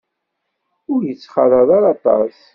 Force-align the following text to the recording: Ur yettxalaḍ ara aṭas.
Ur 0.93 1.01
yettxalaḍ 1.05 1.69
ara 1.77 1.89
aṭas. 1.95 2.37